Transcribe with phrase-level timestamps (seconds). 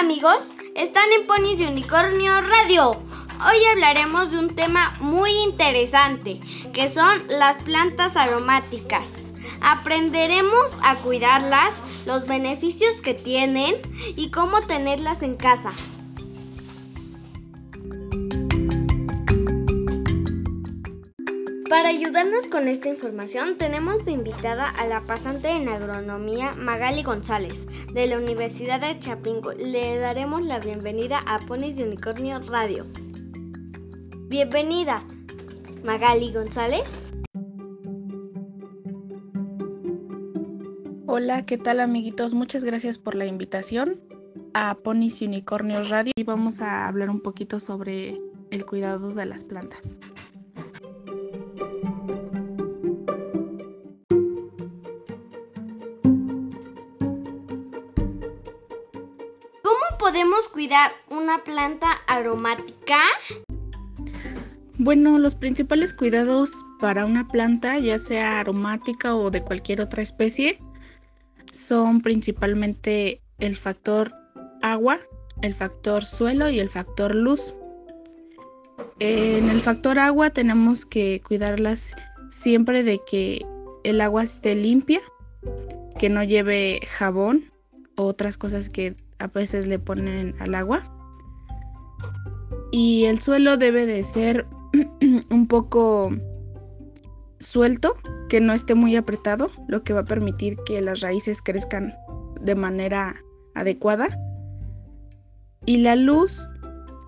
[0.00, 0.42] Amigos,
[0.76, 2.92] están en Ponis de Unicornio Radio.
[2.92, 6.40] Hoy hablaremos de un tema muy interesante,
[6.72, 9.06] que son las plantas aromáticas.
[9.60, 13.74] Aprenderemos a cuidarlas, los beneficios que tienen
[14.16, 15.72] y cómo tenerlas en casa.
[21.80, 27.66] Para ayudarnos con esta información tenemos de invitada a la pasante en agronomía Magali González
[27.94, 29.52] de la Universidad de Chapingo.
[29.52, 32.84] Le daremos la bienvenida a Ponis de Unicornio Radio.
[34.28, 35.06] Bienvenida,
[35.82, 37.14] Magali González.
[41.06, 42.34] Hola, ¿qué tal amiguitos?
[42.34, 44.02] Muchas gracias por la invitación
[44.52, 49.44] a Ponis Unicornio Radio y vamos a hablar un poquito sobre el cuidado de las
[49.44, 49.96] plantas.
[60.10, 62.98] Podemos cuidar una planta aromática?
[64.76, 70.58] Bueno, los principales cuidados para una planta, ya sea aromática o de cualquier otra especie,
[71.52, 74.12] son principalmente el factor
[74.62, 74.98] agua,
[75.42, 77.54] el factor suelo y el factor luz.
[78.98, 81.94] En el factor agua tenemos que cuidarlas
[82.30, 83.46] siempre de que
[83.84, 84.98] el agua esté limpia,
[86.00, 87.44] que no lleve jabón
[87.96, 90.82] o otras cosas que a veces le ponen al agua.
[92.72, 94.46] Y el suelo debe de ser
[95.30, 96.10] un poco
[97.38, 97.94] suelto,
[98.28, 101.94] que no esté muy apretado, lo que va a permitir que las raíces crezcan
[102.40, 103.16] de manera
[103.54, 104.08] adecuada.
[105.66, 106.48] Y la luz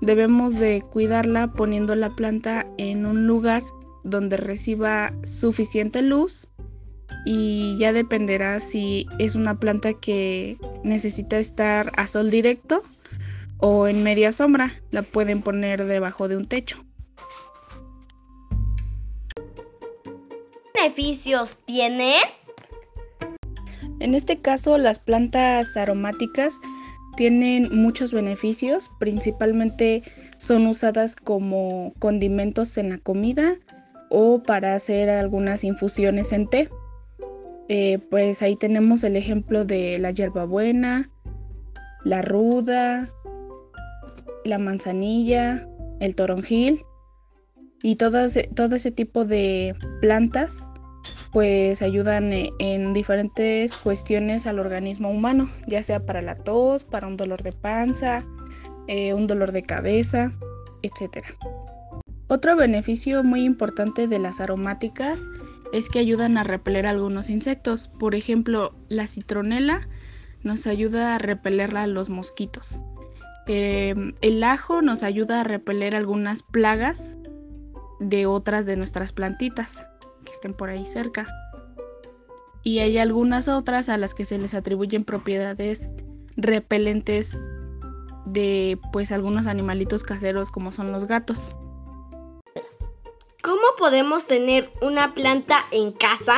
[0.00, 3.62] debemos de cuidarla poniendo la planta en un lugar
[4.02, 6.48] donde reciba suficiente luz
[7.24, 12.82] y ya dependerá si es una planta que necesita estar a sol directo
[13.58, 14.72] o en media sombra.
[14.90, 16.84] La pueden poner debajo de un techo.
[20.74, 22.16] ¿Qué beneficios tiene?
[24.00, 26.58] En este caso, las plantas aromáticas
[27.16, 30.02] tienen muchos beneficios, principalmente
[30.38, 33.52] son usadas como condimentos en la comida
[34.08, 36.70] o para hacer algunas infusiones en té.
[37.72, 41.08] Eh, pues ahí tenemos el ejemplo de la hierbabuena,
[42.02, 43.08] la ruda,
[44.44, 45.68] la manzanilla,
[46.00, 46.84] el toronjil
[47.80, 50.66] y todo ese tipo de plantas
[51.32, 57.06] pues ayudan e, en diferentes cuestiones al organismo humano, ya sea para la tos, para
[57.06, 58.26] un dolor de panza,
[58.88, 60.32] eh, un dolor de cabeza,
[60.82, 61.24] etc.
[62.26, 65.24] Otro beneficio muy importante de las aromáticas
[65.72, 67.88] es que ayudan a repeler algunos insectos.
[67.88, 69.88] Por ejemplo, la citronela
[70.42, 72.80] nos ayuda a repeler a los mosquitos.
[73.46, 77.16] Em, el ajo nos ayuda a repeler algunas plagas
[77.98, 79.86] de otras de nuestras plantitas
[80.24, 81.26] que estén por ahí cerca.
[82.62, 85.90] Y hay algunas otras a las que se les atribuyen propiedades
[86.36, 87.42] repelentes
[88.26, 91.56] de pues algunos animalitos caseros como son los gatos.
[93.80, 96.34] ¿Cómo podemos tener una planta en casa?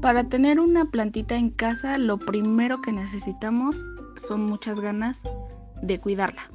[0.00, 3.84] Para tener una plantita en casa, lo primero que necesitamos
[4.16, 5.22] son muchas ganas
[5.82, 6.50] de cuidarla.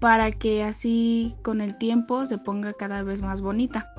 [0.00, 3.92] Para que así con el tiempo se ponga cada vez más bonita.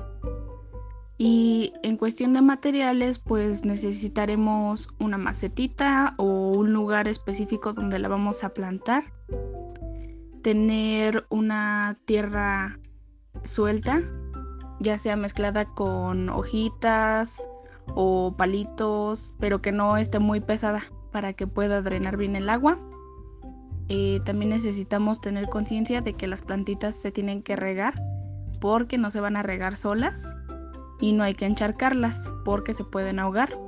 [1.16, 8.08] Y en cuestión de materiales, pues necesitaremos una macetita o un lugar específico donde la
[8.08, 9.04] vamos a plantar
[10.44, 12.78] tener una tierra
[13.44, 14.02] suelta,
[14.78, 17.42] ya sea mezclada con hojitas
[17.94, 20.82] o palitos, pero que no esté muy pesada
[21.12, 22.78] para que pueda drenar bien el agua.
[23.88, 27.94] Eh, también necesitamos tener conciencia de que las plantitas se tienen que regar
[28.60, 30.34] porque no se van a regar solas
[31.00, 33.58] y no hay que encharcarlas porque se pueden ahogar.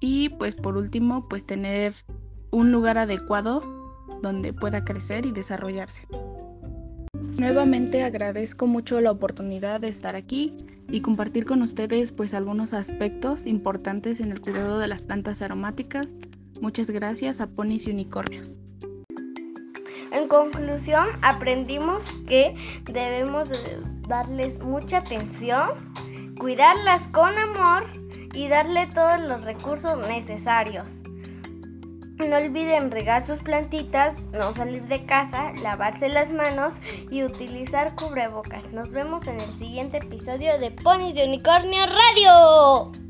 [0.00, 1.94] Y pues por último, pues tener
[2.50, 3.77] un lugar adecuado
[4.22, 6.06] donde pueda crecer y desarrollarse.
[7.38, 10.56] Nuevamente agradezco mucho la oportunidad de estar aquí
[10.90, 16.14] y compartir con ustedes pues algunos aspectos importantes en el cuidado de las plantas aromáticas.
[16.60, 18.58] Muchas gracias a Ponis y Unicornios.
[20.10, 22.56] En conclusión, aprendimos que
[22.86, 23.50] debemos
[24.08, 25.70] darles mucha atención,
[26.38, 27.84] cuidarlas con amor
[28.34, 30.88] y darle todos los recursos necesarios.
[32.18, 36.74] No olviden regar sus plantitas, no salir de casa, lavarse las manos
[37.10, 38.72] y utilizar cubrebocas.
[38.72, 43.07] Nos vemos en el siguiente episodio de Ponis de Unicornio Radio.